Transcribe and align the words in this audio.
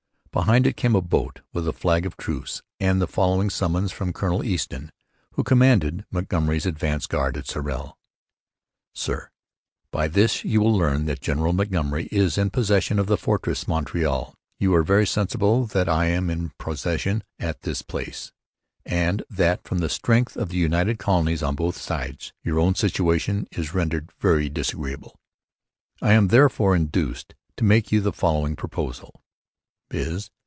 Behind 0.33 0.65
it 0.65 0.77
came 0.77 0.95
a 0.95 1.01
boat 1.01 1.41
with 1.51 1.67
a 1.67 1.73
flag 1.73 2.05
of 2.05 2.15
truce 2.15 2.61
and 2.79 3.01
the 3.01 3.05
following 3.07 3.49
summons 3.49 3.91
from 3.91 4.13
Colonel 4.13 4.45
Easton, 4.45 4.89
who 5.33 5.43
commanded 5.43 6.05
Montgomery's 6.09 6.65
advance 6.65 7.05
guard 7.05 7.35
at 7.35 7.47
Sorel: 7.49 7.97
SIR, 8.93 9.29
By 9.91 10.07
this 10.07 10.45
you 10.45 10.61
will 10.61 10.71
learn 10.73 11.03
that 11.05 11.19
General 11.19 11.51
Montgomery 11.51 12.07
is 12.13 12.37
in 12.37 12.49
Possession 12.49 12.97
of 12.97 13.07
the 13.07 13.17
Fortress 13.17 13.67
Montreal. 13.67 14.33
You 14.57 14.73
are 14.73 14.83
very 14.85 15.05
sensible 15.05 15.65
that 15.65 15.89
I 15.89 16.05
am 16.05 16.29
in 16.29 16.53
Possession 16.57 17.25
at 17.37 17.63
this 17.63 17.81
Place, 17.81 18.31
and 18.85 19.23
that, 19.29 19.65
from 19.67 19.79
the 19.79 19.89
strength 19.89 20.37
of 20.37 20.47
the 20.47 20.57
United 20.57 20.97
Colonies 20.97 21.43
on 21.43 21.55
both 21.55 21.75
sides 21.75 22.31
your 22.41 22.57
own 22.57 22.75
situation 22.75 23.47
is 23.51 23.73
Rendered 23.73 24.11
Very 24.17 24.47
disagreeable. 24.47 25.19
I 26.01 26.13
am 26.13 26.29
therefore 26.29 26.73
induced 26.73 27.35
to 27.57 27.65
make 27.65 27.91
you 27.91 27.99
the 27.99 28.13
following 28.13 28.55
Proposal, 28.55 29.17
viz. 29.91 30.31